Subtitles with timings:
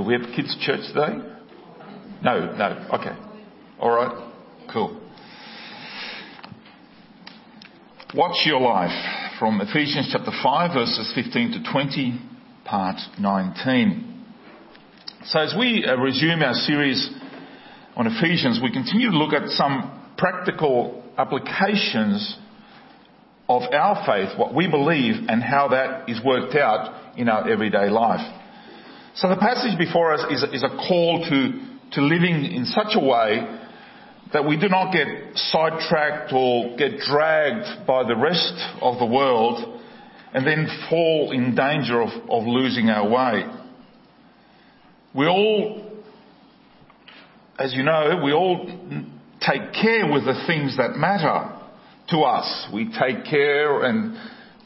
[0.00, 1.12] Do we have kids' church today?
[2.24, 2.88] No, no.
[2.94, 3.14] Okay.
[3.78, 4.32] All right.
[4.72, 4.98] Cool.
[8.14, 12.18] Watch your life from Ephesians chapter 5 verses 15 to 20,
[12.64, 14.24] part 19.
[15.26, 17.10] So as we uh, resume our series
[17.94, 22.38] on Ephesians, we continue to look at some practical applications
[23.50, 27.90] of our faith, what we believe, and how that is worked out in our everyday
[27.90, 28.39] life.
[29.20, 33.00] So the passage before us is, is a call to, to living in such a
[33.00, 33.58] way
[34.32, 39.78] that we do not get sidetracked or get dragged by the rest of the world
[40.32, 43.44] and then fall in danger of, of losing our way.
[45.14, 46.00] We all,
[47.58, 48.64] as you know, we all
[49.42, 51.60] take care with the things that matter
[52.08, 52.68] to us.
[52.72, 54.16] We take care and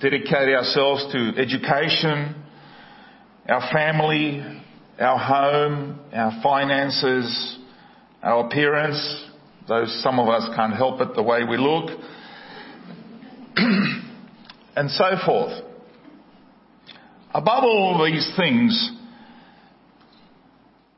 [0.00, 2.43] dedicate ourselves to education,
[3.48, 4.42] our family,
[4.98, 7.58] our home, our finances,
[8.22, 9.26] our appearance,
[9.68, 11.90] though some of us can't help it the way we look,
[13.56, 15.62] and so forth.
[17.34, 18.92] Above all these things,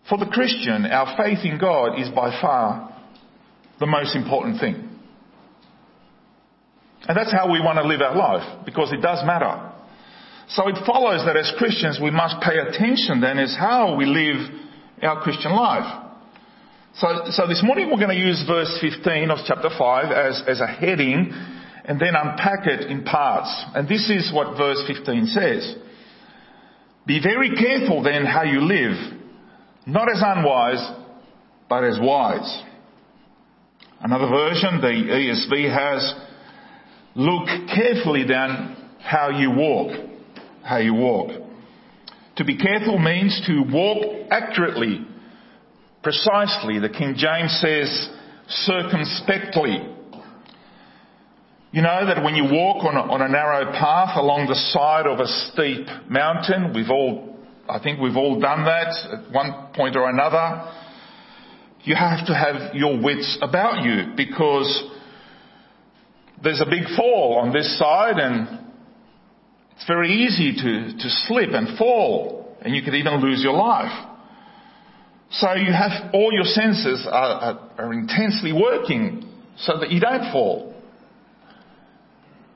[0.08, 2.96] for the Christian, our faith in God is by far
[3.80, 4.74] the most important thing.
[7.08, 9.72] And that's how we want to live our life, because it does matter.
[10.48, 14.48] So it follows that as Christians we must pay attention then as how we live
[15.02, 16.04] our Christian life.
[16.94, 20.60] So, so this morning we're going to use verse 15 of chapter 5 as, as
[20.60, 21.30] a heading
[21.84, 23.52] and then unpack it in parts.
[23.74, 25.76] And this is what verse 15 says.
[27.06, 28.96] Be very careful then how you live,
[29.86, 30.90] not as unwise,
[31.68, 32.62] but as wise.
[34.00, 36.14] Another version, the ESV has,
[37.14, 40.05] look carefully then how you walk,
[40.66, 41.30] how you walk.
[42.36, 45.06] To be careful means to walk accurately
[46.02, 46.80] precisely.
[46.80, 48.10] The King James says
[48.48, 49.94] circumspectly.
[51.70, 55.06] You know that when you walk on a, on a narrow path along the side
[55.06, 57.36] of a steep mountain, we've all,
[57.68, 60.72] I think we've all done that at one point or another.
[61.84, 64.90] You have to have your wits about you because
[66.42, 68.65] there's a big fall on this side and
[69.76, 73.92] it's very easy to, to slip and fall and you could even lose your life.
[75.30, 80.32] So you have all your senses are, are, are intensely working so that you don't
[80.32, 80.74] fall.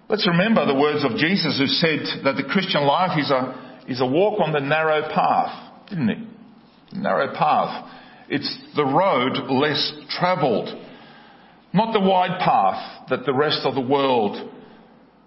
[0.08, 4.00] Let's remember the words of Jesus who said that the Christian life is a, is
[4.00, 6.98] a walk on the narrow path, didn't he?
[6.98, 7.92] Narrow path.
[8.28, 10.68] It's the road less travelled,
[11.72, 14.50] not the wide path that the rest of the world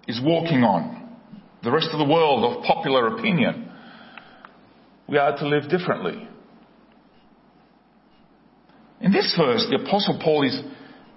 [0.06, 1.03] is walking on.
[1.64, 3.70] The rest of the world of popular opinion.
[5.08, 6.28] We are to live differently.
[9.00, 10.60] In this verse, the Apostle Paul is,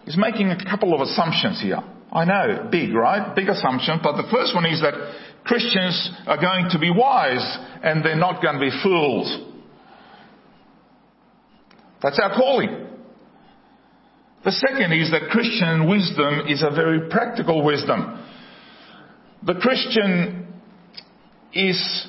[0.05, 1.79] is making a couple of assumptions here.
[2.11, 3.35] I know, big, right?
[3.35, 3.99] Big assumption.
[4.01, 4.93] But the first one is that
[5.43, 9.45] Christians are going to be wise and they're not going to be fools.
[12.01, 12.87] That's our calling.
[14.45, 18.23] The second is that Christian wisdom is a very practical wisdom.
[19.43, 20.47] The Christian
[21.53, 22.07] is,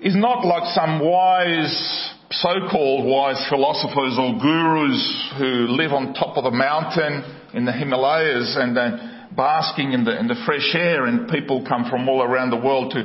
[0.00, 6.44] is not like some wise so-called wise philosophers or gurus who live on top of
[6.44, 8.96] the mountain in the Himalayas and uh,
[9.36, 12.94] basking in the, in the fresh air and people come from all around the world
[12.94, 13.02] to,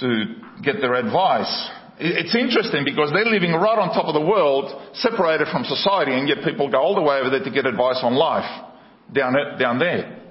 [0.00, 0.24] to
[0.62, 1.68] get their advice.
[1.98, 6.28] It's interesting because they're living right on top of the world, separated from society, and
[6.28, 8.48] yet people go all the way over there to get advice on life
[9.12, 10.23] down, down there.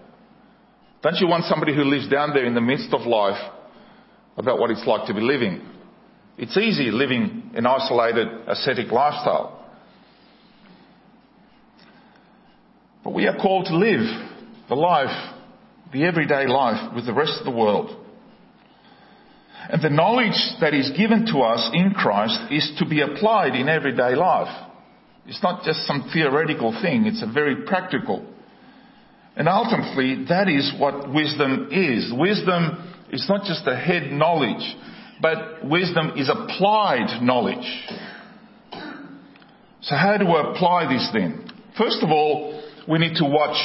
[1.03, 3.39] Don't you want somebody who lives down there in the midst of life
[4.37, 5.61] about what it's like to be living?
[6.37, 9.59] It's easy living an isolated ascetic lifestyle.
[13.03, 13.99] But we are called to live
[14.69, 15.33] the life,
[15.91, 17.99] the everyday life with the rest of the world.
[19.69, 23.67] And the knowledge that is given to us in Christ is to be applied in
[23.67, 24.71] everyday life.
[25.27, 28.32] It's not just some theoretical thing, it's a very practical.
[29.35, 32.11] And ultimately, that is what wisdom is.
[32.15, 34.75] Wisdom is not just a head knowledge
[35.23, 37.65] but wisdom is applied knowledge.
[39.81, 41.49] So how do we apply this then?
[41.77, 43.55] First of all, we need to watch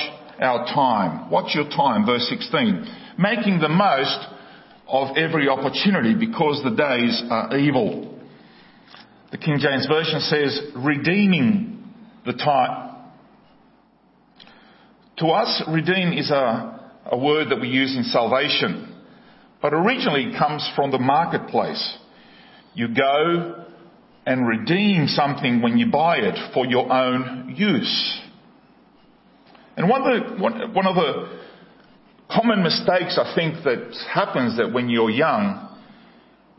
[0.41, 1.31] our time.
[1.31, 2.87] Watch your time, verse 16.
[3.19, 4.19] Making the most
[4.87, 8.21] of every opportunity because the days are evil.
[9.33, 11.93] The King James Version says, redeeming
[12.25, 12.88] the time.
[15.19, 18.89] To us, redeem is a, a word that we use in salvation
[19.61, 21.99] but originally comes from the marketplace.
[22.75, 23.65] You go
[24.27, 28.21] and redeem something when you buy it for your own use.
[29.77, 31.39] And one of the, one, one of the
[32.31, 35.77] common mistakes I think that happens that when you're young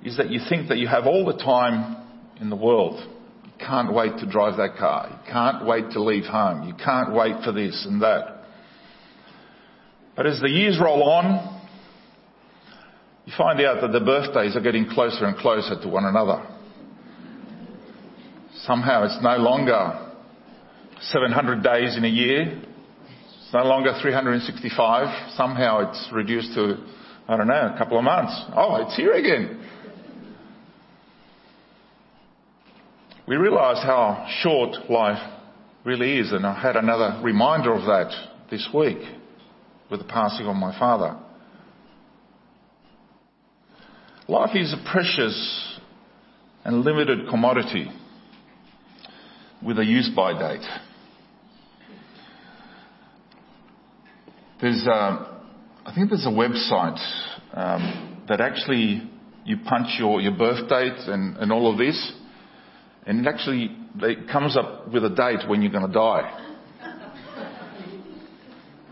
[0.04, 1.98] is that you think that you have all the time
[2.42, 3.00] in the world.
[3.44, 5.10] You can't wait to drive that car.
[5.10, 6.68] You can't wait to leave home.
[6.68, 8.39] You can't wait for this and that.
[10.19, 11.62] But as the years roll on,
[13.25, 16.45] you find out that the birthdays are getting closer and closer to one another.
[18.63, 20.10] Somehow it's no longer
[21.00, 22.62] 700 days in a year.
[22.62, 25.36] It's no longer 365.
[25.38, 26.86] Somehow it's reduced to,
[27.30, 28.38] I don't know, a couple of months.
[28.57, 29.66] Oh, it's here again.
[33.25, 35.24] We realize how short life
[35.86, 38.12] really is, and I had another reminder of that
[38.51, 38.98] this week
[39.90, 41.18] with the passing of my father.
[44.28, 45.80] Life is a precious
[46.64, 47.88] and limited commodity
[49.66, 50.68] with a use by date.
[54.62, 55.42] There's, a,
[55.86, 57.00] I think there's a website
[57.54, 59.10] um, that actually
[59.46, 62.14] you punch your, your birth date and, and all of this,
[63.08, 66.49] and it actually it comes up with a date when you're going to die.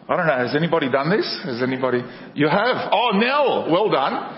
[0.10, 0.38] I don't know.
[0.38, 1.28] Has anybody done this?
[1.44, 2.02] Has anybody?
[2.34, 2.90] You have.
[2.92, 4.36] Oh, Nell, well done.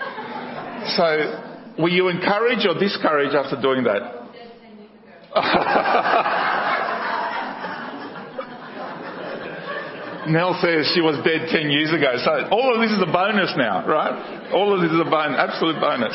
[0.96, 4.18] So, were you encouraged or discouraged after doing that?
[10.28, 12.14] Nell says she was dead 10 years ago.
[12.24, 14.52] So all of this is a bonus now, right?
[14.52, 16.14] All of this is a bonus, absolute bonus.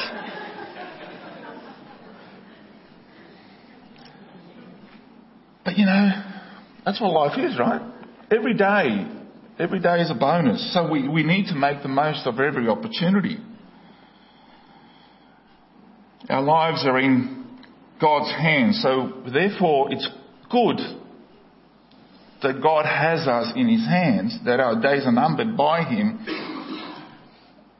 [5.64, 6.12] But you know,
[6.86, 7.82] that's what life is, right?
[8.30, 9.15] Every day,
[9.60, 10.74] every day is a bonus.
[10.74, 13.38] So we, we need to make the most of every opportunity.
[16.30, 17.46] Our lives are in
[18.02, 18.82] God's hands.
[18.82, 20.08] So therefore, it's
[20.50, 20.80] good
[22.42, 26.26] that God has us in His hands, that our days are numbered by Him.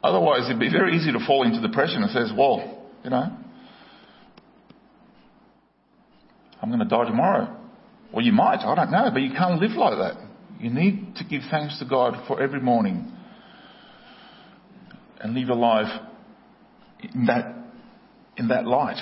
[0.02, 3.36] Otherwise, it'd be very easy to fall into depression and says, well, you know,
[6.62, 7.56] I'm going to die tomorrow.
[8.12, 10.25] Well, you might, I don't know, but you can't live like that.
[10.58, 13.12] You need to give thanks to God for every morning
[15.20, 16.00] and live a life
[17.12, 17.54] in that
[18.36, 18.98] in that light.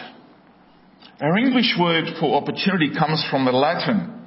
[1.21, 4.27] Our English word for opportunity comes from the Latin,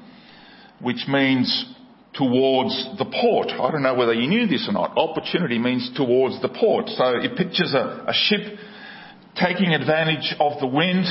[0.81, 1.65] which means
[2.13, 3.50] towards the port.
[3.50, 4.97] I don't know whether you knew this or not.
[4.97, 6.88] Opportunity means towards the port.
[6.89, 8.57] So it pictures a, a ship
[9.35, 11.06] taking advantage of the wind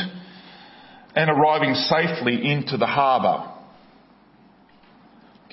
[1.14, 3.55] and arriving safely into the harbour.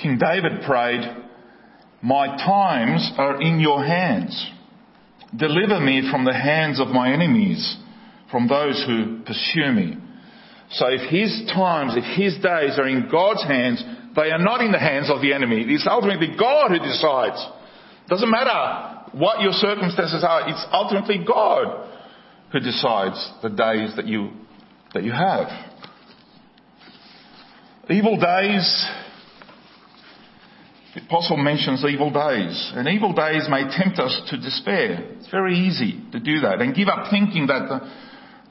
[0.03, 1.01] King David prayed,
[2.01, 4.51] My times are in your hands.
[5.35, 7.77] Deliver me from the hands of my enemies
[8.29, 9.95] from those who pursue me.
[10.71, 13.83] So if his times, if his days are in God's hands,
[14.15, 15.63] they are not in the hands of the enemy.
[15.69, 17.47] It's ultimately God who decides.
[18.09, 21.89] Doesn't matter what your circumstances are, it's ultimately God
[22.51, 24.31] who decides the days that you,
[24.93, 25.47] that you have.
[27.89, 28.87] Evil days,
[30.95, 32.71] the apostle mentions evil days.
[32.75, 35.15] And evil days may tempt us to despair.
[35.17, 37.79] It's very easy to do that and give up thinking that the,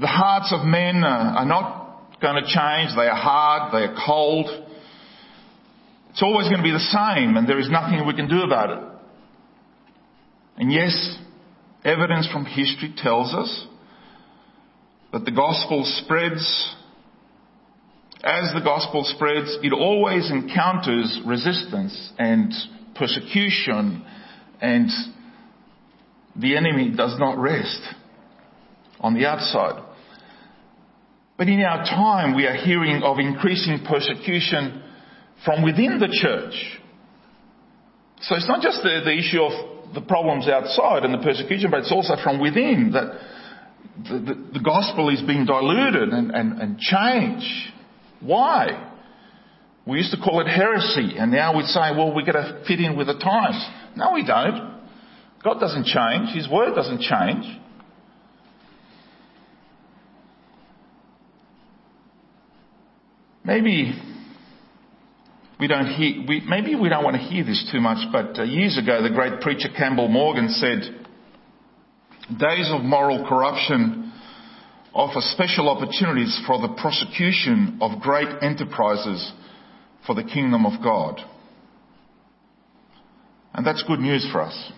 [0.01, 2.97] the hearts of men are not going to change.
[2.97, 3.73] They are hard.
[3.73, 4.47] They are cold.
[6.11, 8.71] It's always going to be the same and there is nothing we can do about
[8.71, 8.89] it.
[10.59, 11.17] And yes,
[11.85, 13.67] evidence from history tells us
[15.13, 16.75] that the gospel spreads
[18.25, 22.53] as the gospel spreads, it always encounters resistance and
[22.95, 24.05] persecution
[24.61, 24.89] and
[26.37, 27.81] the enemy does not rest
[29.01, 29.83] on the outside.
[31.37, 34.83] But in our time, we are hearing of increasing persecution
[35.45, 36.55] from within the church.
[38.21, 41.81] So it's not just the, the issue of the problems outside and the persecution, but
[41.81, 43.19] it's also from within that
[44.05, 47.73] the, the, the gospel is being diluted and, and, and changed.
[48.23, 48.91] Why?
[49.87, 52.79] We used to call it heresy, and now we say, well, we've got to fit
[52.79, 53.67] in with the times.
[53.97, 54.81] No, we don't.
[55.43, 56.35] God doesn't change.
[56.35, 57.59] His word doesn't change.
[63.45, 63.93] Maybe
[65.59, 68.45] we don't hear, we, maybe we don't want to hear this too much, but uh,
[68.45, 71.07] years ago the great preacher Campbell Morgan said,
[72.39, 74.12] days of moral corruption
[74.95, 79.33] offer special opportunities for the prosecution of great enterprises
[80.07, 81.21] for the kingdom of God.
[83.55, 84.73] And that's good news for us.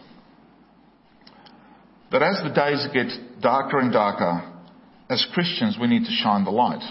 [2.12, 4.52] That as the days get darker and darker,
[5.08, 6.82] as Christians we need to shine the light.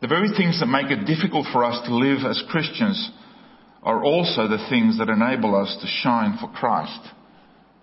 [0.00, 3.10] The very things that make it difficult for us to live as Christians
[3.82, 7.00] are also the things that enable us to shine for Christ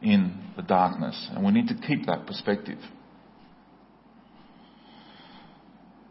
[0.01, 1.27] in the darkness.
[1.31, 2.79] And we need to keep that perspective.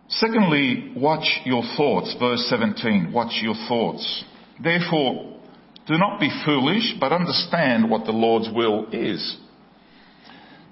[0.09, 2.15] Secondly, watch your thoughts.
[2.19, 3.13] Verse 17.
[3.13, 4.25] Watch your thoughts.
[4.63, 5.39] Therefore,
[5.87, 9.37] do not be foolish, but understand what the Lord's will is.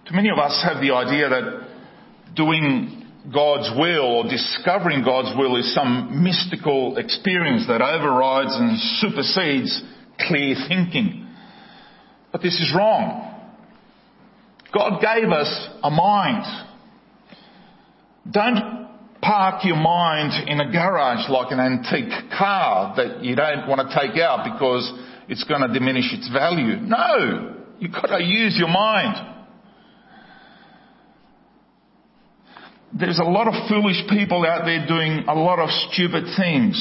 [0.08, 5.56] Too many of us have the idea that doing God's will or discovering God's will
[5.56, 9.82] is some mystical experience that overrides and supersedes
[10.20, 11.26] clear thinking.
[12.30, 13.34] But this is wrong.
[14.72, 16.44] God gave us a mind.
[18.30, 18.75] Don't
[19.26, 23.94] park your mind in a garage like an antique car that you don't want to
[23.94, 24.92] take out because
[25.28, 26.76] it's going to diminish its value.
[26.76, 27.56] No!
[27.78, 29.34] You've got to use your mind.
[32.98, 36.76] there's a lot of foolish people out there doing a lot of stupid things.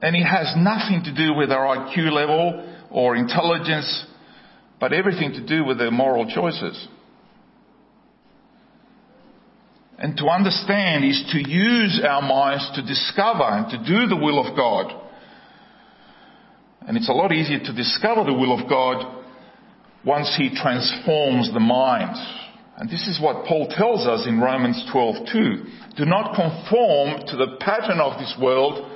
[0.00, 4.06] And it has nothing to do with their IQ level or intelligence,
[4.80, 6.88] but everything to do with their moral choices.
[9.98, 14.44] And to understand is to use our minds to discover and to do the will
[14.44, 14.92] of God.
[16.86, 19.22] And it's a lot easier to discover the will of God
[20.04, 22.16] once He transforms the mind.
[22.76, 25.96] And this is what Paul tells us in Romans 12:2.
[25.96, 28.90] Do not conform to the pattern of this world,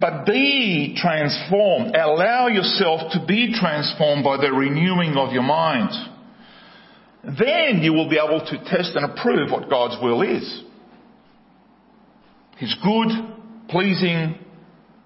[0.00, 1.96] but be transformed.
[1.96, 5.90] Allow yourself to be transformed by the renewing of your mind.
[7.24, 10.62] Then you will be able to test and approve what God's will is.
[12.58, 13.08] His good,
[13.68, 14.38] pleasing,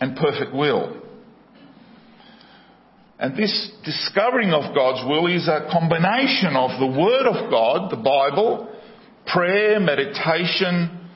[0.00, 1.02] and perfect will.
[3.18, 7.96] And this discovering of God's will is a combination of the Word of God, the
[7.96, 8.68] Bible,
[9.26, 11.08] prayer, meditation,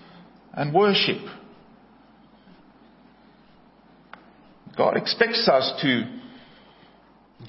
[0.52, 1.18] and worship.
[4.76, 6.02] God expects us to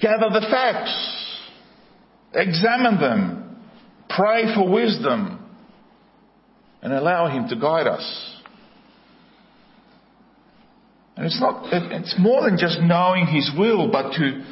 [0.00, 1.36] gather the facts,
[2.34, 3.37] examine them,
[4.08, 5.38] pray for wisdom,
[6.82, 8.34] and allow Him to guide us.
[11.16, 14.44] And it's not, it's more than just knowing His will, but to,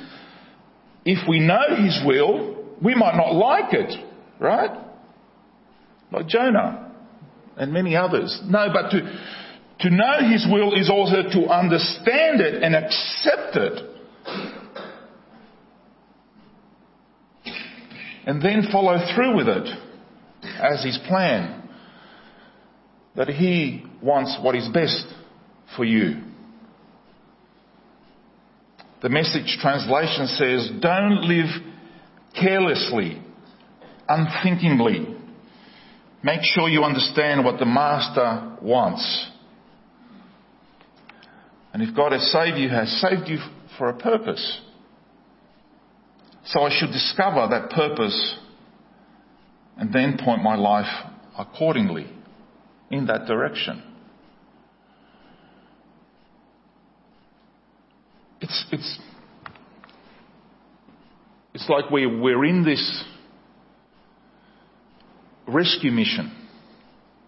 [1.05, 3.93] if we know His will, we might not like it,
[4.41, 4.77] right?
[6.11, 6.93] Like Jonah
[7.57, 8.41] and many others.
[8.45, 9.01] No, but to,
[9.81, 13.96] to know His will is also to understand it and accept it.
[18.27, 19.69] And then follow through with it
[20.61, 21.69] as His plan.
[23.15, 25.07] That He wants what is best
[25.77, 26.23] for you.
[29.03, 31.47] The message translation says, don't live
[32.39, 33.23] carelessly,
[34.09, 35.15] unthinkingly.
[36.23, 39.31] Make sure you understand what the Master wants.
[41.73, 43.39] And if God has saved you, has saved you
[43.79, 44.61] for a purpose.
[46.47, 48.37] So I should discover that purpose
[49.77, 50.87] and then point my life
[51.39, 52.07] accordingly
[52.91, 53.83] in that direction.
[58.47, 58.99] it's, it's,
[61.55, 63.05] it's like we, we're in this
[65.49, 66.33] rescue mission.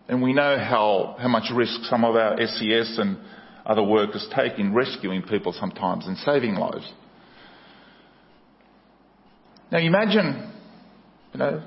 [0.08, 3.18] And we know how, how much risk some of our SES and
[3.66, 6.90] other workers take in rescuing people sometimes and saving lives.
[9.70, 10.52] Now imagine,
[11.32, 11.62] you know,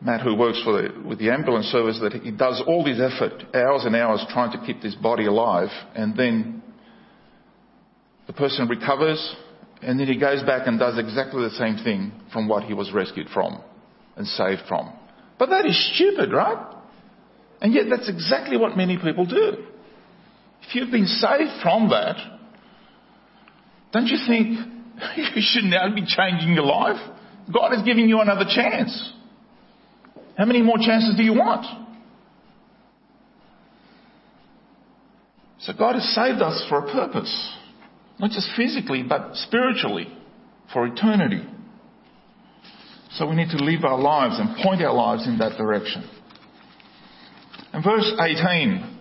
[0.00, 3.44] Matt who works for the, with the ambulance service that he does all this effort,
[3.54, 6.62] hours and hours trying to keep this body alive and then
[8.26, 9.36] the person recovers,
[9.82, 12.92] and then he goes back and does exactly the same thing from what he was
[12.92, 13.62] rescued from
[14.16, 14.92] and saved from.
[15.38, 16.74] But that is stupid, right?
[17.60, 19.64] And yet that's exactly what many people do.
[20.62, 22.16] If you've been saved from that,
[23.92, 24.75] don't you think
[25.16, 27.00] you should now be changing your life?
[27.52, 29.12] God is giving you another chance.
[30.36, 31.64] How many more chances do you want?
[35.60, 37.54] So God has saved us for a purpose.
[38.18, 40.06] Not just physically, but spiritually,
[40.72, 41.46] for eternity.
[43.12, 46.08] So we need to live our lives and point our lives in that direction.
[47.72, 48.95] And verse 18.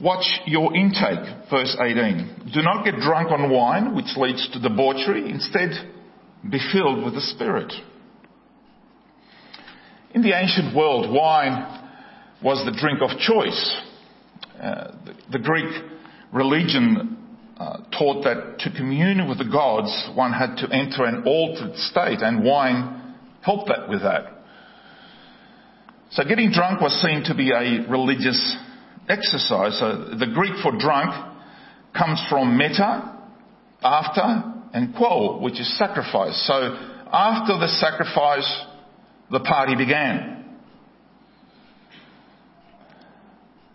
[0.00, 2.52] Watch your intake, verse 18.
[2.54, 5.28] Do not get drunk on wine, which leads to debauchery.
[5.28, 5.70] Instead,
[6.48, 7.72] be filled with the Spirit.
[10.14, 11.90] In the ancient world, wine
[12.42, 13.76] was the drink of choice.
[14.60, 15.82] Uh, the, the Greek
[16.32, 17.16] religion
[17.58, 22.20] uh, taught that to commune with the gods, one had to enter an altered state,
[22.20, 24.44] and wine helped that with that.
[26.12, 28.56] So getting drunk was seen to be a religious
[29.08, 29.78] exercise.
[29.78, 31.10] So the Greek for drunk
[31.96, 33.16] comes from meta,
[33.82, 36.46] after, and quo, which is sacrifice.
[36.46, 36.54] So
[37.12, 38.64] after the sacrifice,
[39.30, 40.38] the party began.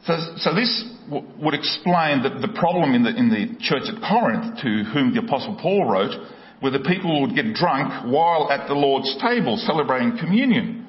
[0.06, 4.02] So, so this w- would explain the, the problem in the, in the church at
[4.04, 6.12] Corinth to whom the apostle Paul wrote,
[6.60, 10.86] where the people would get drunk while at the Lord's table celebrating communion.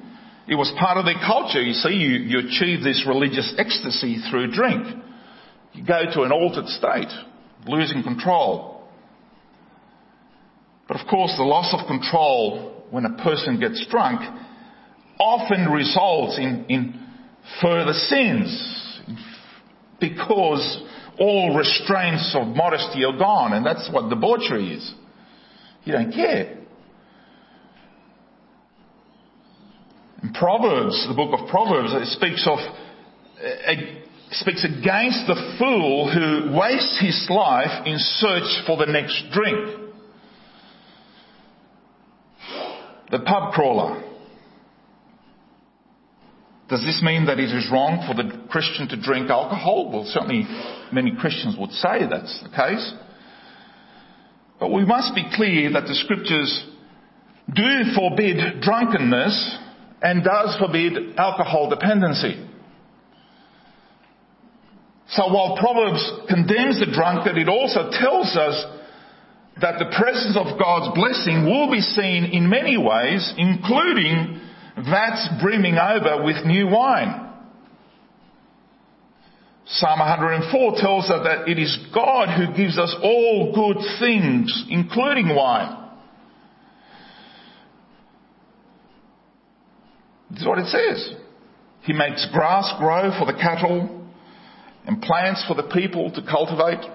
[0.47, 1.61] It was part of their culture.
[1.61, 4.85] You see, you, you achieve this religious ecstasy through drink.
[5.73, 7.11] You go to an altered state,
[7.67, 8.87] losing control.
[10.87, 14.21] But of course, the loss of control when a person gets drunk
[15.19, 17.07] often results in, in
[17.61, 19.01] further sins
[19.99, 20.83] because
[21.19, 24.93] all restraints of modesty are gone, and that's what debauchery is.
[25.85, 26.59] You don't care.
[30.14, 32.59] In Proverbs, the book of Proverbs, it speaks of,
[33.37, 39.91] it speaks against the fool who wastes his life in search for the next drink.
[43.11, 44.03] The pub crawler.
[46.67, 49.91] Does this mean that it is wrong for the Christian to drink alcohol?
[49.91, 50.45] Well, certainly
[50.91, 52.93] many Christians would say that's the case.
[54.59, 56.65] But we must be clear that the scriptures
[57.53, 59.59] do forbid drunkenness
[60.01, 62.45] and does forbid alcohol dependency.
[65.09, 68.65] So while Proverbs condemns the drunkard, it also tells us
[69.61, 74.41] that the presence of God's blessing will be seen in many ways, including
[74.75, 77.21] vats brimming over with new wine.
[79.67, 85.35] Psalm 104 tells us that it is God who gives us all good things, including
[85.35, 85.84] wine.
[90.35, 91.15] This is what it says.
[91.83, 94.05] He makes grass grow for the cattle
[94.85, 96.85] and plants for the people to cultivate,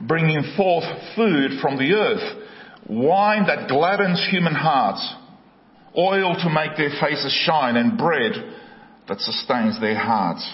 [0.00, 2.42] bringing forth food from the earth,
[2.88, 5.14] wine that gladdens human hearts
[5.96, 8.32] oil to make their faces shine, and bread
[9.08, 10.46] that sustains their hearts.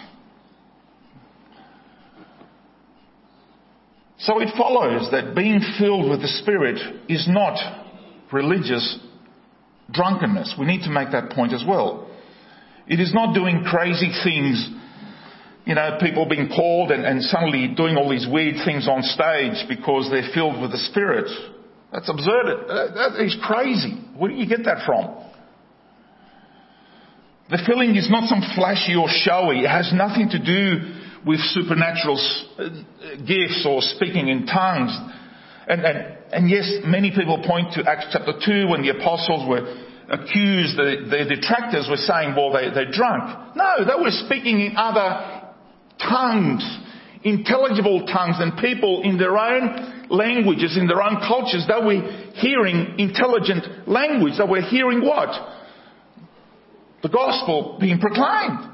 [4.19, 7.59] So it follows that being filled with the Spirit is not
[8.31, 8.99] religious
[9.93, 10.55] drunkenness.
[10.59, 12.09] We need to make that point as well.
[12.87, 14.69] It is not doing crazy things,
[15.65, 19.69] you know, people being called and, and suddenly doing all these weird things on stage
[19.69, 21.31] because they're filled with the Spirit.
[21.93, 22.67] That's absurd.
[22.69, 24.03] That is crazy.
[24.17, 25.23] Where do you get that from?
[27.51, 29.61] The filling is not some flashy or showy.
[29.61, 30.95] It has nothing to do
[31.27, 32.19] with supernatural
[32.59, 32.69] uh,
[33.27, 34.97] gifts or speaking in tongues.
[35.69, 39.63] And, and, and yes, many people point to Acts chapter 2 when the apostles were
[40.09, 43.57] accused, the, detractors were saying, well, they, they're drunk.
[43.57, 45.53] No, they were speaking in other
[45.99, 46.65] tongues,
[47.23, 52.01] intelligible tongues, and people in their own languages, in their own cultures, they were
[52.35, 54.35] hearing intelligent language.
[54.39, 55.31] They were hearing what?
[57.03, 58.71] the gospel being proclaimed.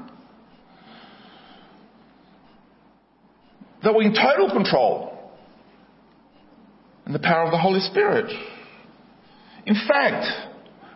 [3.83, 5.18] They were in total control
[7.09, 8.29] and the power of the Holy Spirit.
[9.65, 10.27] In fact,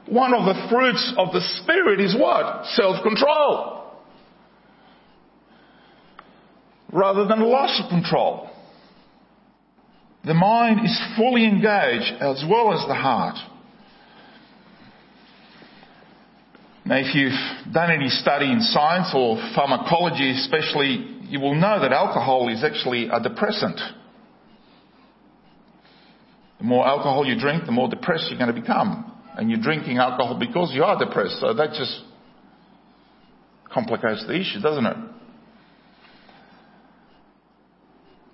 [0.08, 2.68] one of the fruits of the Spirit is what?
[2.68, 3.92] Self-control.
[6.92, 8.48] Rather than loss of control.
[10.24, 13.38] The mind is fully engaged as well as the heart.
[16.86, 21.92] Now, if you've done any study in science or pharmacology especially, you will know that
[21.92, 23.80] alcohol is actually a depressant.
[26.64, 29.12] The more alcohol you drink, the more depressed you're going to become.
[29.36, 31.42] And you're drinking alcohol because you are depressed.
[31.42, 32.00] So that just
[33.70, 34.96] complicates the issue, doesn't it?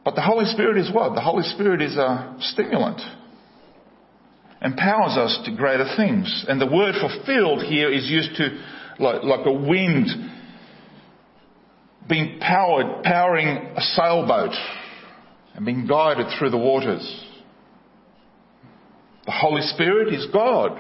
[0.05, 1.15] But the Holy Spirit is what?
[1.15, 3.01] The Holy Spirit is a stimulant
[4.61, 6.45] empowers us to greater things.
[6.47, 8.63] And the word fulfilled here is used to
[8.99, 10.07] like, like a wind
[12.07, 14.53] being powered, powering a sailboat
[15.55, 17.25] and being guided through the waters.
[19.29, 20.71] The Holy Spirit is God,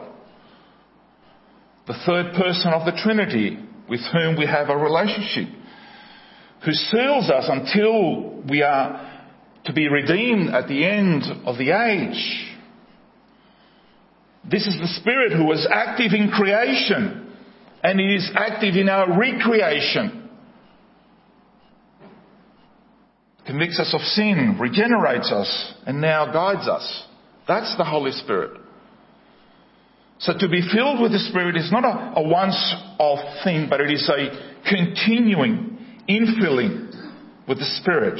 [1.85, 5.49] the third person of the Trinity with whom we have a relationship,
[6.65, 9.23] who seals us until we are
[9.65, 12.57] to be redeemed at the end of the age.
[14.49, 17.31] This is the Spirit who was active in creation
[17.83, 20.27] and is active in our recreation.
[23.45, 27.05] Convicts us of sin, regenerates us, and now guides us.
[27.49, 28.61] That's the Holy Spirit.
[30.19, 33.81] So to be filled with the Spirit is not a, a once off thing, but
[33.81, 36.93] it is a continuing infilling
[37.47, 38.19] with the Spirit.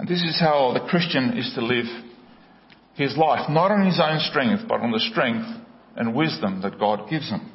[0.00, 1.86] And this is how the Christian is to live
[2.94, 5.46] his life, not on his own strength, but on the strength
[5.94, 7.52] and wisdom that God gives him.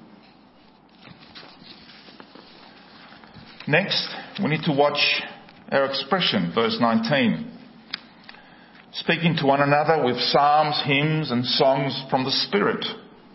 [3.67, 4.07] Next,
[4.41, 4.99] we need to watch
[5.69, 7.52] our expression, verse 19.
[8.95, 12.85] Speaking to one another with psalms, hymns, and songs from the Spirit.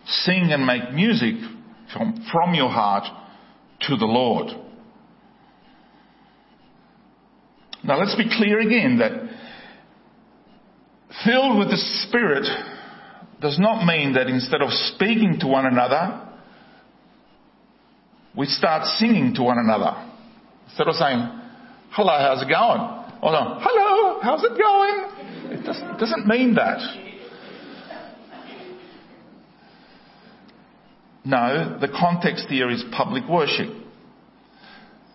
[0.06, 1.34] Sing and make music
[1.92, 3.04] from, from your heart
[3.82, 4.48] to the Lord.
[7.82, 9.12] Now let's be clear again that
[11.24, 12.46] filled with the Spirit
[13.40, 16.24] does not mean that instead of speaking to one another,
[18.36, 20.06] we start singing to one another.
[20.66, 21.18] Instead of saying,
[21.90, 22.80] hello, how's it going?
[23.20, 25.18] Or hello, how's it going?
[25.76, 26.78] It doesn't, mean that.
[31.24, 33.68] No, the context here is public worship.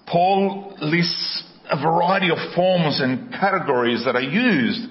[0.06, 4.90] Paul lists a variety of forms and categories that are used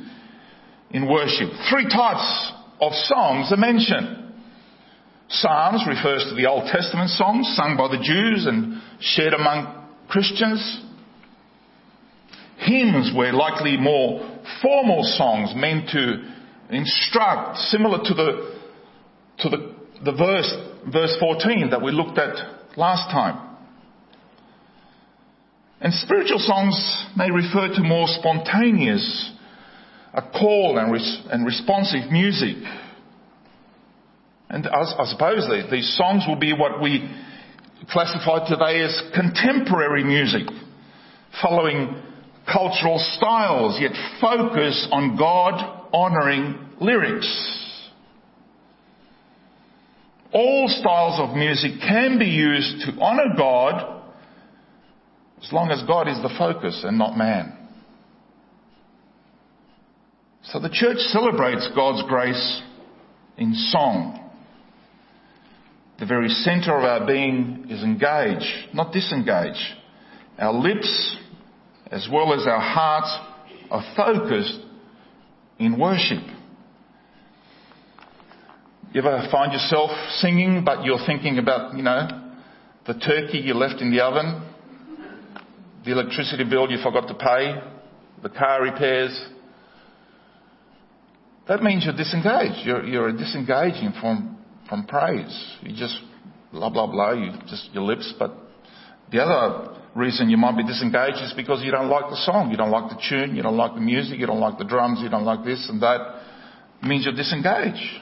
[0.90, 1.51] in worship.
[1.70, 4.18] Three types of songs are mentioned.
[5.29, 10.83] Psalms refers to the Old Testament songs sung by the Jews and shared among Christians.
[12.64, 16.33] Hymns were likely more formal songs meant to
[16.70, 18.55] instruct, similar to the,
[19.40, 20.55] to the, the verse,
[20.92, 22.37] verse 14 that we looked at
[22.77, 23.48] last time.
[25.81, 29.33] And spiritual songs may refer to more spontaneous,
[30.14, 32.57] a call and, res- and responsive music.
[34.48, 37.11] And I, suppose these songs will be what we
[37.90, 40.46] classify today as contemporary music,
[41.42, 42.01] following
[42.50, 47.28] cultural styles, yet focus on God honouring lyrics.
[50.33, 54.02] All styles of music can be used to honour God
[55.42, 57.59] as long as God is the focus and not man.
[60.44, 62.62] So the church celebrates God's grace
[63.37, 64.31] in song.
[66.00, 69.76] The very center of our being is engaged, not disengaged.
[70.38, 71.16] Our lips,
[71.92, 73.14] as well as our hearts,
[73.70, 74.59] are focused
[75.59, 76.22] in worship.
[78.92, 82.09] You ever find yourself singing, but you're thinking about, you know,
[82.87, 84.42] the turkey you left in the oven,
[85.85, 87.55] the electricity bill you forgot to pay,
[88.22, 89.28] the car repairs?
[91.48, 92.64] That means you're disengaged.
[92.64, 95.57] You're, you're disengaging from, from praise.
[95.62, 95.98] You just
[96.52, 98.12] blah, blah, blah, you just your lips.
[98.18, 98.33] But
[99.11, 102.57] the other reason you might be disengaged is because you don't like the song, you
[102.57, 105.09] don't like the tune, you don't like the music, you don't like the drums, you
[105.09, 106.00] don't like this and that.
[106.83, 108.00] It means you're disengaged.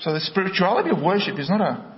[0.00, 1.96] So the spirituality of worship is not a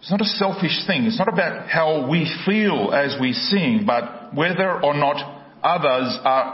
[0.00, 1.04] it's not a selfish thing.
[1.04, 6.52] It's not about how we feel as we sing, but whether or not others are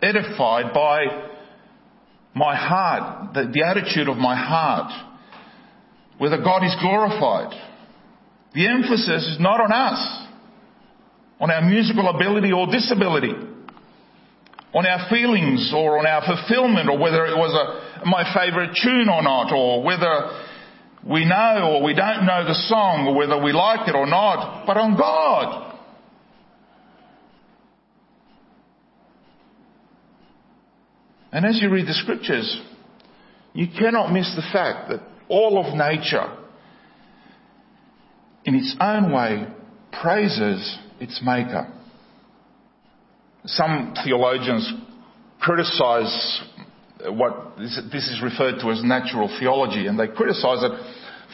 [0.00, 1.06] edified by
[2.34, 4.92] my heart, the, the attitude of my heart,
[6.22, 7.50] whether God is glorified.
[8.54, 10.28] The emphasis is not on us,
[11.40, 13.34] on our musical ability or disability,
[14.72, 19.08] on our feelings or on our fulfillment or whether it was a, my favourite tune
[19.08, 20.30] or not or whether
[21.04, 24.64] we know or we don't know the song or whether we like it or not,
[24.64, 25.74] but on God.
[31.32, 32.62] And as you read the scriptures,
[33.54, 35.00] you cannot miss the fact that
[35.32, 36.30] all of nature,
[38.44, 39.46] in its own way,
[40.02, 41.72] praises its maker.
[43.46, 44.70] Some theologians
[45.40, 46.42] criticize
[47.06, 50.72] what this is referred to as natural theology, and they criticize it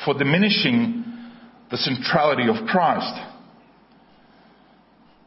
[0.04, 1.04] for diminishing
[1.70, 3.20] the centrality of Christ.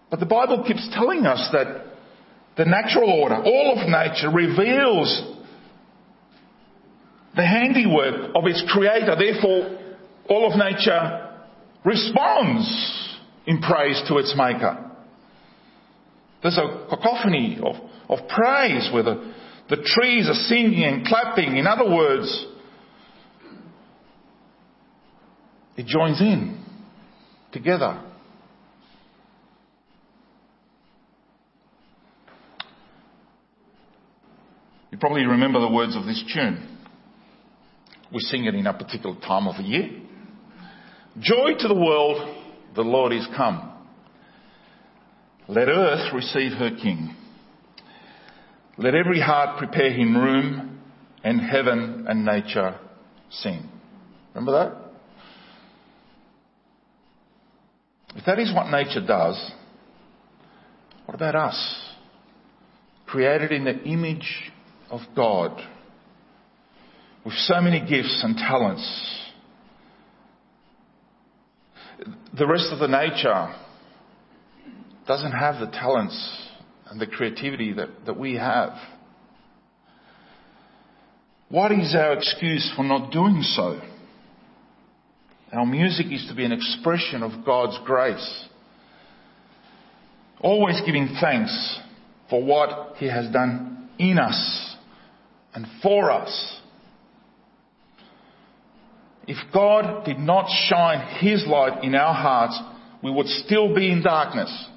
[0.10, 1.88] But the Bible keeps telling us that
[2.57, 5.30] the natural order, all of nature reveals
[7.35, 9.15] the handiwork of its creator.
[9.17, 9.79] Therefore,
[10.29, 11.29] all of nature
[11.85, 14.91] responds in praise to its maker.
[16.41, 17.75] There's a cacophony of,
[18.09, 19.33] of praise where the,
[19.69, 21.57] the trees are singing and clapping.
[21.57, 22.45] In other words,
[25.77, 26.63] it joins in
[27.51, 28.01] together.
[34.91, 36.70] You probably remember the words of this tune.
[38.13, 39.89] We sing it in a particular time of the year.
[41.19, 42.38] Joy to the world,
[42.76, 43.71] the Lord is come.
[45.47, 47.15] Let earth receive her King.
[48.78, 50.71] Let every heart prepare him room,
[51.24, 52.80] and heaven and nature
[53.30, 53.69] sing.
[54.34, 54.78] Remember that?
[58.15, 59.52] If that is what nature does,
[61.06, 61.88] what about us?
[63.06, 64.52] Created in the image
[64.89, 65.62] of God,
[67.25, 69.17] with so many gifts and talents.
[72.38, 73.53] The rest of the nature
[75.07, 76.47] doesn't have the talents
[76.89, 78.73] and the creativity that, that we have.
[81.49, 83.79] What is our excuse for not doing so?
[85.51, 88.45] Our music is to be an expression of God's grace.
[90.39, 91.79] Always giving thanks
[92.29, 94.75] for what He has done in us
[95.53, 96.61] and for us.
[99.27, 102.60] If God did not shine His light in our hearts,
[103.03, 104.67] we would still be in darkness.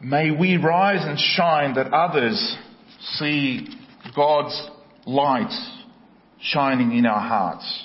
[0.00, 2.56] May we rise and shine that others
[3.00, 3.68] see
[4.14, 4.70] God's
[5.06, 5.52] light
[6.40, 7.84] shining in our hearts.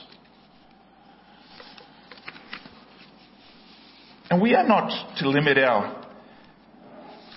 [4.29, 6.03] And we are not to limit our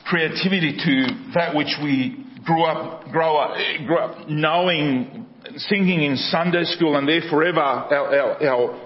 [0.06, 5.26] creativity to that which we grew up, grow up, grew up knowing,
[5.56, 8.80] singing in Sunday school and there forever our, our, our,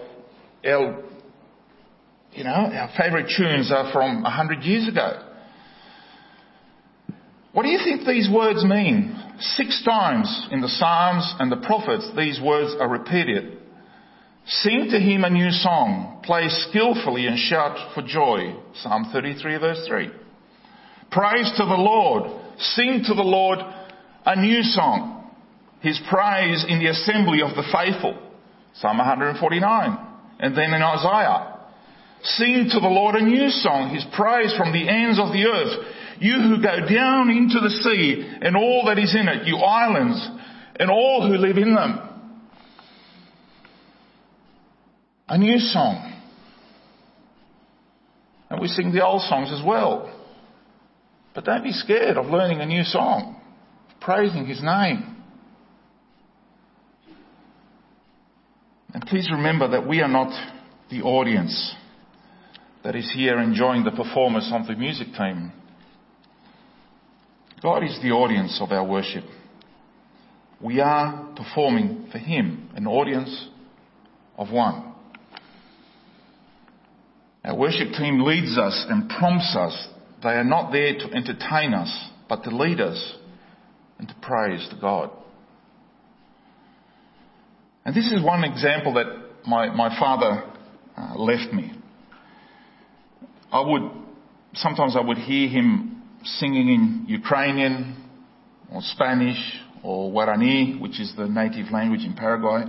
[0.67, 1.03] our
[2.33, 5.27] you know, our favourite tunes are from a hundred years ago.
[7.53, 9.17] What do you think these words mean?
[9.41, 13.59] Six times in the Psalms and the prophets, these words are repeated.
[14.47, 16.23] Sing to him a new song.
[16.25, 18.55] Play skillfully and shout for joy.
[18.75, 20.11] Psalm 33 verse 3.
[21.11, 22.31] Praise to the Lord.
[22.59, 23.59] Sing to the Lord
[24.25, 25.20] a new song.
[25.81, 28.19] His praise in the assembly of the faithful.
[28.75, 30.07] Psalm 149.
[30.39, 31.57] And then in Isaiah.
[32.23, 33.95] Sing to the Lord a new song.
[33.95, 35.87] His praise from the ends of the earth.
[36.21, 40.29] You who go down into the sea and all that is in it, you islands
[40.79, 41.99] and all who live in them.
[45.29, 46.13] A new song.
[48.51, 50.13] And we sing the old songs as well.
[51.35, 53.41] But don't be scared of learning a new song,
[54.01, 55.20] praising His name.
[58.93, 60.33] And please remember that we are not
[60.91, 61.75] the audience
[62.83, 65.53] that is here enjoying the performance of the music team.
[67.63, 69.25] God is the audience of our worship.
[70.61, 73.49] We are performing for Him, an audience
[74.37, 74.95] of one.
[77.45, 79.89] Our worship team leads us and prompts us.
[80.23, 83.15] They are not there to entertain us, but to lead us
[83.99, 85.11] and to praise to God.
[87.85, 89.07] And this is one example that
[89.47, 90.45] my, my father
[90.97, 91.73] uh, left me.
[93.51, 93.91] I would,
[94.55, 97.97] sometimes I would hear him singing in Ukrainian
[98.73, 99.39] or Spanish
[99.83, 102.65] or Guarani, which is the native language in Paraguay,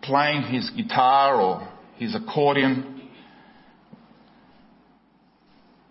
[0.00, 3.00] playing his guitar or his accordion.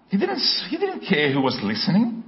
[0.10, 2.23] He didn't, he didn't care who was listening.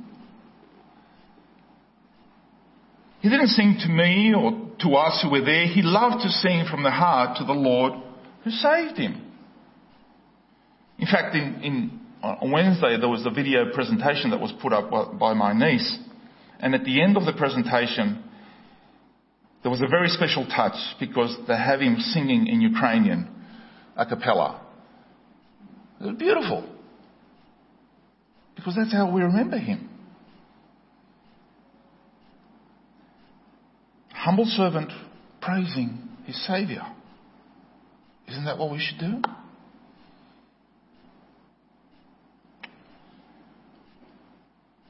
[3.23, 5.65] He didn't sing to me or to us who were there.
[5.65, 7.93] He loved to sing from the heart to the Lord
[8.43, 9.31] who saved him.
[10.99, 14.91] In fact, in, in on Wednesday there was a video presentation that was put up
[15.17, 15.97] by my niece.
[16.59, 18.21] And at the end of the presentation,
[19.61, 23.33] there was a very special touch because they have him singing in Ukrainian
[23.95, 24.65] a cappella.
[26.01, 26.69] It was beautiful.
[28.57, 29.92] Because that's how we remember him.
[34.23, 34.89] Humble servant
[35.41, 36.83] praising his Saviour.
[38.29, 39.21] Isn't that what we should do?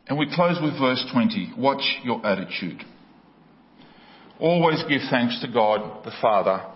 [0.06, 1.54] And we close with verse 20.
[1.58, 2.84] Watch your attitude.
[4.40, 6.68] Always give thanks to God the Father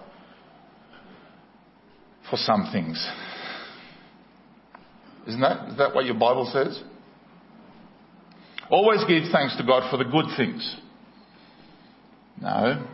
[2.27, 3.07] for some things.
[5.27, 6.81] Isn't that, is that what your Bible says?
[8.71, 10.75] Always give thanks to God for the good things.
[12.47, 12.87] No.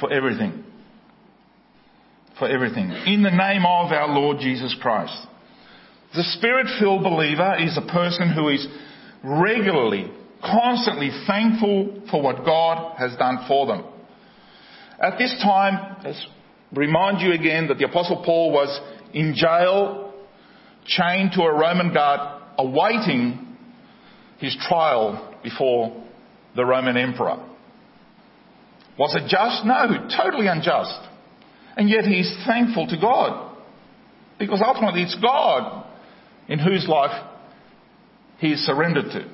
[0.00, 0.64] For everything.
[2.38, 2.90] For everything.
[2.90, 5.14] In the name of our Lord Jesus Christ.
[6.14, 8.66] The spirit filled believer is a person who is
[9.22, 10.10] regularly,
[10.40, 13.84] constantly thankful for what God has done for them.
[14.98, 16.26] At this time, let's
[16.72, 18.80] remind you again that the Apostle Paul was
[19.12, 20.14] in jail,
[20.86, 23.58] chained to a Roman guard, awaiting
[24.38, 26.02] his trial before
[26.54, 27.38] the Roman emperor.
[28.98, 29.64] Was it just?
[29.64, 30.98] No, totally unjust.
[31.76, 33.56] And yet he's thankful to God.
[34.38, 35.86] Because ultimately it's God
[36.48, 37.24] in whose life
[38.38, 39.30] he is surrendered to.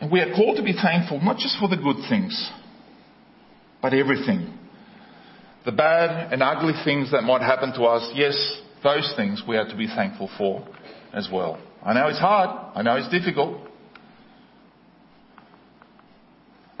[0.00, 2.50] And we are called to be thankful not just for the good things,
[3.80, 4.58] but everything.
[5.64, 9.68] the bad and ugly things that might happen to us, yes, those things we are
[9.68, 10.66] to be thankful for
[11.12, 11.60] as well.
[11.84, 12.72] I know it's hard.
[12.74, 13.68] I know it's difficult.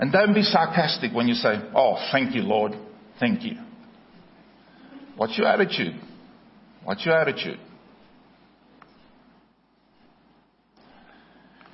[0.02, 2.72] And don't be sarcastic when you say, Oh, thank you, Lord.
[3.20, 3.52] Thank you.
[5.16, 5.94] What's your attitude?
[6.82, 7.60] What's your attitude?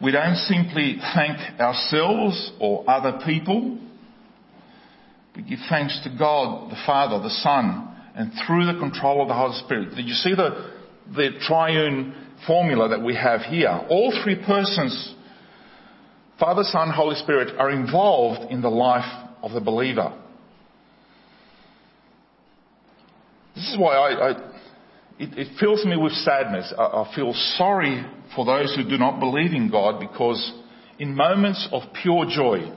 [0.03, 3.79] We don't simply thank ourselves or other people.
[5.35, 9.35] We give thanks to God, the Father, the Son, and through the control of the
[9.35, 9.97] Holy Spirit.
[9.97, 10.71] Did you see the,
[11.17, 12.15] the triune
[12.47, 13.71] formula that we have here?
[13.89, 15.15] All three persons,
[16.39, 20.17] Father, Son, Holy Spirit, are involved in the life of the believer.
[23.57, 24.31] This is why I, I
[25.19, 26.73] it, it, fills me with sadness.
[26.79, 30.53] I, I feel sorry for those who do not believe in God because
[31.01, 32.73] in moments of pure joy,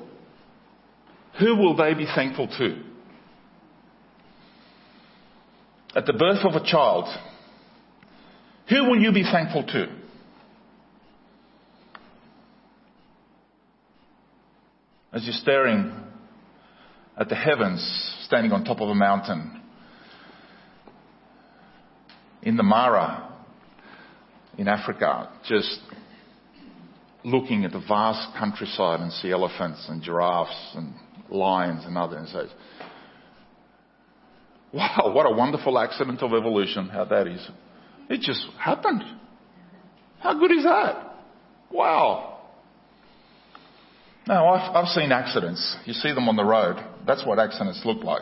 [1.40, 2.84] who will they be thankful to?
[5.96, 7.06] At the birth of a child,
[8.70, 10.01] who will you be thankful to?
[15.14, 15.94] As you're staring
[17.18, 17.82] at the heavens,
[18.26, 19.62] standing on top of a mountain,
[22.42, 23.30] in the Mara,
[24.58, 25.80] in Africa, just
[27.26, 30.94] looking at the vast countryside and see elephants and giraffes and
[31.30, 32.20] lions and others.
[32.20, 32.50] And says,
[34.74, 37.46] wow, what a wonderful accident of evolution, how that is.
[38.10, 39.04] It just happened.
[40.20, 41.16] How good is that?
[41.70, 42.31] Wow.
[44.32, 45.76] Now, I've, I've seen accidents.
[45.84, 46.78] You see them on the road.
[47.06, 48.22] That's what accidents look like.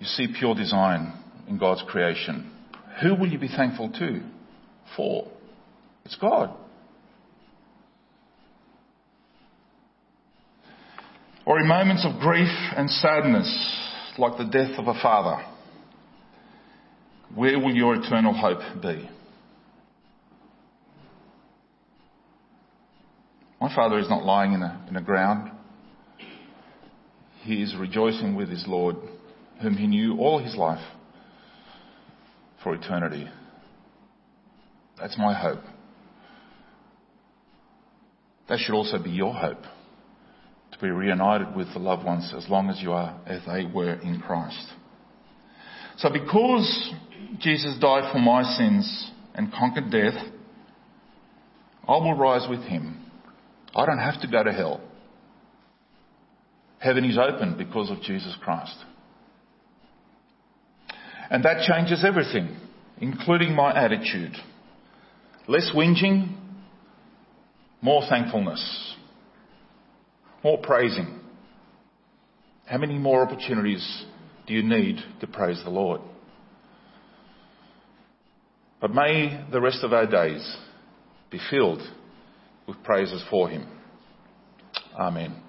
[0.00, 1.12] You see pure design
[1.48, 2.50] in God's creation.
[3.00, 4.20] Who will you be thankful to?
[4.96, 5.30] For?
[6.04, 6.56] It's God.
[11.46, 15.40] Or in moments of grief and sadness, like the death of a father,
[17.32, 19.08] where will your eternal hope be?
[23.60, 25.50] My father is not lying in a, in a ground.
[27.42, 28.96] He is rejoicing with his Lord,
[29.62, 30.84] whom he knew all his life
[32.62, 33.28] for eternity.
[34.98, 35.60] That's my hope.
[38.48, 39.62] That should also be your hope
[40.72, 43.94] to be reunited with the loved ones as long as you are as they were
[43.94, 44.66] in Christ.
[45.98, 46.92] So because
[47.38, 50.14] Jesus died for my sins and conquered death,
[51.86, 53.03] I will rise with him.
[53.74, 54.80] I don't have to go to hell.
[56.78, 58.76] Heaven is open because of Jesus Christ.
[61.30, 62.56] And that changes everything,
[63.00, 64.34] including my attitude.
[65.48, 66.36] Less whinging,
[67.80, 68.94] more thankfulness,
[70.42, 71.20] more praising.
[72.66, 74.04] How many more opportunities
[74.46, 76.00] do you need to praise the Lord?
[78.80, 80.56] But may the rest of our days
[81.30, 81.80] be filled
[82.66, 83.66] with praises for Him.
[84.98, 85.43] Amen.